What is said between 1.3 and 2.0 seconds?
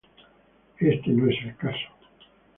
el caso.